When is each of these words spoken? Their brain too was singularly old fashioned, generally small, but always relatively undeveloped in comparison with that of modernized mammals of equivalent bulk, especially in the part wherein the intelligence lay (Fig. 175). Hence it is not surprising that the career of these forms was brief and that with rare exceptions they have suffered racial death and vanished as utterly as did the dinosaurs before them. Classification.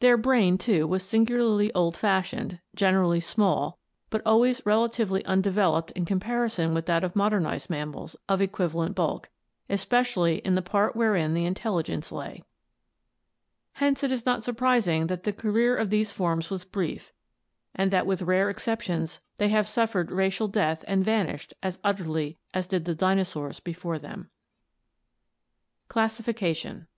Their 0.00 0.16
brain 0.16 0.58
too 0.58 0.88
was 0.88 1.04
singularly 1.04 1.72
old 1.74 1.96
fashioned, 1.96 2.58
generally 2.74 3.20
small, 3.20 3.78
but 4.10 4.20
always 4.26 4.66
relatively 4.66 5.24
undeveloped 5.24 5.92
in 5.92 6.04
comparison 6.04 6.74
with 6.74 6.86
that 6.86 7.04
of 7.04 7.14
modernized 7.14 7.70
mammals 7.70 8.16
of 8.28 8.42
equivalent 8.42 8.96
bulk, 8.96 9.30
especially 9.68 10.38
in 10.38 10.56
the 10.56 10.60
part 10.60 10.96
wherein 10.96 11.34
the 11.34 11.44
intelligence 11.46 12.10
lay 12.10 12.42
(Fig. 12.42 12.44
175). 13.78 13.86
Hence 13.86 14.02
it 14.02 14.10
is 14.12 14.26
not 14.26 14.42
surprising 14.42 15.06
that 15.06 15.22
the 15.22 15.32
career 15.32 15.76
of 15.76 15.90
these 15.90 16.10
forms 16.10 16.50
was 16.50 16.64
brief 16.64 17.12
and 17.72 17.92
that 17.92 18.06
with 18.08 18.22
rare 18.22 18.50
exceptions 18.50 19.20
they 19.36 19.50
have 19.50 19.68
suffered 19.68 20.10
racial 20.10 20.48
death 20.48 20.84
and 20.88 21.04
vanished 21.04 21.54
as 21.62 21.78
utterly 21.84 22.36
as 22.52 22.66
did 22.66 22.86
the 22.86 22.94
dinosaurs 22.96 23.60
before 23.60 24.00
them. 24.00 24.30
Classification. 25.86 26.88